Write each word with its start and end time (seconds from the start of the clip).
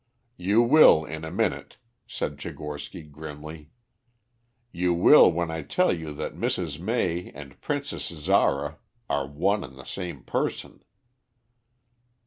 "You 0.37 0.63
will 0.63 1.05
in 1.05 1.23
a 1.23 1.29
minute," 1.29 1.77
said 2.07 2.37
Tchigorsky 2.39 3.03
grimly. 3.03 3.69
"You 4.71 4.95
will 4.95 5.31
when 5.31 5.51
I 5.51 5.61
tell 5.61 5.93
you 5.93 6.11
that 6.13 6.33
Mrs. 6.33 6.79
May 6.79 7.29
and 7.35 7.61
Princess 7.61 8.07
Zara 8.07 8.79
are 9.07 9.27
one 9.27 9.63
and 9.63 9.77
the 9.77 9.85
same 9.85 10.23
person." 10.23 10.83